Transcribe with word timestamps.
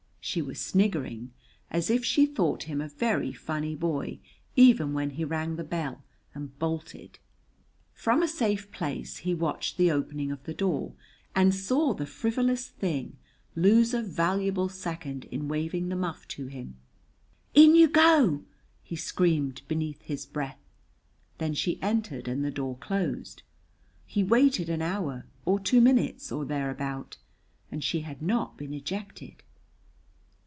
She 0.23 0.39
was 0.43 0.61
sniggering, 0.61 1.31
as 1.71 1.89
if 1.89 2.05
she 2.05 2.27
thought 2.27 2.63
him 2.63 2.79
a 2.79 2.87
very 2.87 3.33
funny 3.33 3.75
boy, 3.75 4.19
even 4.55 4.93
when 4.93 5.09
he 5.09 5.25
rang 5.25 5.55
the 5.55 5.63
bell 5.63 6.03
and 6.35 6.57
bolted. 6.59 7.17
From 7.91 8.21
a 8.21 8.27
safe 8.27 8.71
place 8.71 9.17
he 9.17 9.33
watched 9.33 9.77
the 9.77 9.89
opening 9.91 10.31
of 10.31 10.43
the 10.43 10.53
door, 10.53 10.93
and 11.35 11.55
saw 11.55 11.95
the 11.95 12.05
frivolous 12.05 12.67
thing 12.67 13.17
lose 13.55 13.95
a 13.95 14.01
valuable 14.03 14.69
second 14.69 15.25
in 15.31 15.47
waving 15.47 15.89
the 15.89 15.95
muff 15.95 16.27
to 16.29 16.45
him. 16.45 16.75
"In 17.55 17.75
you 17.75 17.87
go!" 17.89 18.43
he 18.83 18.95
screamed 18.95 19.63
beneath 19.67 20.03
his 20.03 20.27
breath. 20.27 20.61
Then 21.39 21.55
she 21.55 21.81
entered 21.81 22.27
and 22.27 22.45
the 22.45 22.51
door 22.51 22.77
closed. 22.77 23.41
He 24.05 24.23
waited 24.23 24.69
an 24.69 24.83
hour, 24.83 25.25
or 25.45 25.59
two 25.59 25.81
minutes, 25.81 26.31
or 26.31 26.45
thereabout, 26.45 27.17
and 27.71 27.83
she 27.83 28.01
had 28.01 28.21
not 28.21 28.55
been 28.55 28.71
ejected. 28.71 29.41